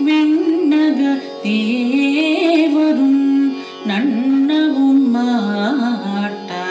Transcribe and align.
விண்ணக 0.05 1.21
தேவரும் 1.43 3.53
நன்னவும் 3.87 5.15
மாட்டா. 5.15 6.67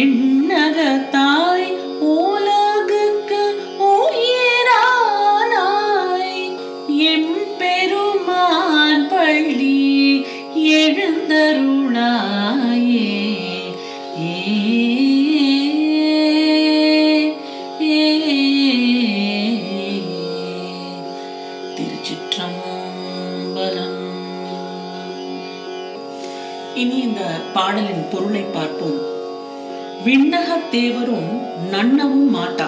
எண்ணகத்தாய் 0.00 1.68
உலகுக்கு 2.14 3.42
உயிரானாய். 3.92 4.96
எம் 7.04 7.36
பெருமான் 7.58 9.08
பள்ளி 9.08 9.82
எழுந்தருளாயே 10.76 12.63
இனி 26.74 26.96
இந்த 26.96 27.20
பாடலின் 27.54 28.08
பொருளை 28.12 28.40
பார்ப்போம். 28.40 29.12
விண்ணகத் 30.04 30.70
தேவரும் 30.72 31.42
நன்னவும் 31.72 32.34
மாட்டா. 32.34 32.66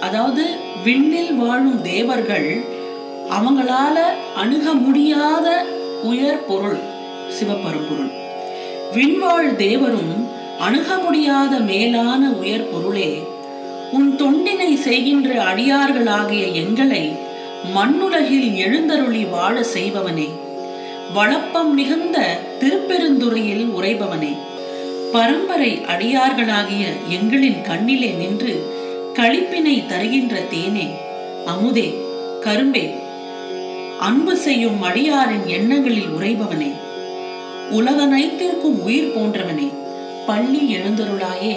அதாவது 0.00 0.44
விண்ணில் 0.84 1.34
வாழும் 1.34 1.82
தேவர்கள் 1.82 2.64
அவங்களால 3.30 3.94
அணுக 4.36 4.74
முடியாத 4.74 5.64
உயர் 6.02 6.46
பொருள் 6.46 6.78
சிவபரம்பொருள். 7.28 8.10
விண்வாழ் 8.92 9.50
தேவரும் 9.58 10.28
அணுக 10.58 10.96
முடியாத 10.96 11.58
மேலான 11.58 12.30
உயர் 12.30 12.70
பொருளே 12.70 13.22
உன் 13.92 14.16
தொண்டினை 14.18 14.74
செய்கின்ற 14.74 15.54
அடியார்களாகிய 15.54 16.52
எங்களை 16.52 17.12
மண்ணுலகில் 17.74 18.54
எழுந்தருளி 18.54 19.24
வாழ 19.24 19.64
செய்பவனே. 19.74 20.44
வளப்பம் 21.14 21.74
மிகுந்த 21.74 22.38
திருப்பெருந்துறையில் 22.60 23.66
உரைபவனே 23.76 24.36
பரம்பரை 25.12 25.78
அடியார்களாகிய 25.78 26.84
எங்களின் 27.10 27.62
கண்ணிலே 27.62 28.10
நின்று 28.10 28.54
களிப்பினை 29.14 29.86
தருகின்ற 29.86 30.40
தேனே. 30.50 30.86
அமுதே 31.46 31.94
கரும்பே 32.40 32.94
அன்பு 33.98 34.36
செய்யும் 34.36 34.82
அடியாரின் 34.82 35.46
எண்ணங்களில் 35.46 36.12
உரைபவனே 36.18 36.72
உலகனைத்திற்கும் 37.70 38.82
உயிர் 38.82 39.12
போன்றவனே. 39.16 39.68
பள்ளி 40.26 40.76
எழுந்தருளாயே 40.76 41.54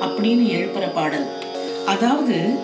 அப்படின்னு 0.00 0.46
எழுப்புற 0.48 0.86
பாடல். 0.88 1.26
அதாவது 1.86 2.54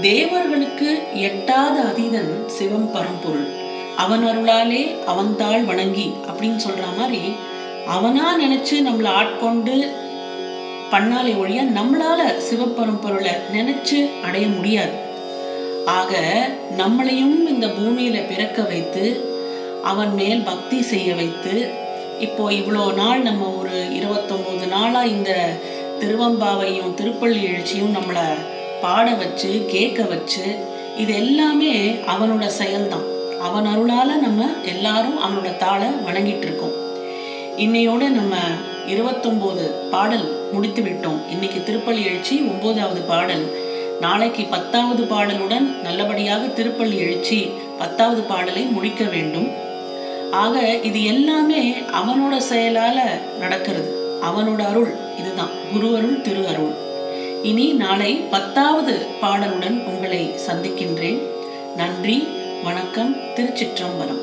தேவர்களுக்கு 0.00 0.98
எட்டாத 1.14 1.80
அதீதன் 1.80 2.46
சிவம் 2.46 2.90
பரம்பொருள் 2.90 3.64
அவன் 3.96 4.24
அருளாலே 4.24 5.04
அவன்தாள் 5.04 5.62
வணங்கி 5.62 6.12
அப்படின்னு 6.26 6.56
சொல்கிற 6.56 6.86
மாதிரி 6.98 7.32
அவனா 7.86 8.38
நினச்சி 8.38 8.70
நம்மளை 8.70 9.06
ஆட்கொண்டு 9.06 9.92
பண்ணாலே 10.90 11.38
ஒழிய 11.38 11.62
நம்மளால 11.62 12.34
சிவப்பரம்பொருளை 12.48 13.32
நினைச்சு 13.52 14.24
அடைய 14.24 14.46
முடியாது. 14.46 14.92
ஆக 15.86 16.18
நம்மளையும் 16.78 17.48
இந்த 17.48 17.66
பூமியில 17.66 18.28
பிறக்க 18.28 18.62
வைத்து 18.62 19.24
அவன் 19.82 20.14
மேல் 20.14 20.40
பக்தி 20.40 20.82
செய்ய 20.82 21.14
வைத்து 21.14 21.70
இப்போ 22.20 22.50
இவ்வளோ 22.50 22.94
நாள் 22.94 23.20
நம்ம 23.20 23.48
ஒரு 23.48 23.88
இருபத்தொம்போது 23.92 24.68
நாளாக 24.68 25.06
இந்த 25.06 25.58
திருவம்பாவையும் 26.00 26.94
திருப்பள்ளி 26.94 27.42
எழுச்சியும் 27.44 27.96
நம்மளை 27.96 28.26
பாட 28.80 29.10
வச்சு 29.10 29.64
கேட்க 29.68 30.02
வச்சு 30.02 30.56
இது 30.96 31.14
எல்லாமே 31.14 31.90
அவனோட 31.90 32.50
செயல்தான். 32.58 33.14
அவன் 33.46 33.66
அருளால 33.72 34.10
நம்ம 34.24 34.48
எல்லாரும் 34.64 35.18
அவனோட 35.24 35.56
தாளை 35.56 35.88
வணங்கிட்டு 36.06 36.46
இருக்கோம் 36.46 36.76
இன்னையோட 37.64 38.04
நம்ம 38.18 38.36
இருபத்தொம்போது 38.86 39.64
பாடல் 39.90 40.26
முடித்து 40.52 40.82
விட்டோம். 40.82 41.20
இன்னைக்கு 41.30 41.62
திருப்பள்ளி 41.64 42.02
எழுச்சி 42.04 42.34
ஒன்பதாவது 42.52 43.00
பாடல். 43.00 43.44
நாளைக்கு 44.00 44.42
பத்தாவது 44.44 45.02
பாடலுடன் 45.02 45.66
நல்லபடியாக 45.82 46.46
திருப்பள்ளி 46.46 46.98
எழுச்சி 46.98 47.38
பத்தாவது 47.78 48.22
பாடலை 48.22 48.62
முடிக்க 48.62 49.04
வேண்டும். 49.04 49.48
ஆக 50.32 50.78
இது 50.88 51.04
எல்லாமே 51.04 51.60
அவனோட 52.00 52.34
செயலால 52.50 52.98
நடக்கிறது. 53.38 53.90
அவனோட 54.22 54.60
அருள் 54.72 54.92
இதுதான். 55.18 55.54
குரு 55.72 55.88
அருள் 55.96 56.20
திரு 56.20 56.48
அருள் 56.48 56.74
இனி 57.42 57.66
நாளை 57.84 58.12
பத்தாவது 58.30 58.94
பாடலுடன் 59.22 59.78
உங்களை 59.84 60.22
சந்திக்கின்றேன். 60.46 61.20
நன்றி. 61.76 62.18
வணக்கம் 62.62 63.16
திருச்சிற்றம்பலம். 63.34 64.20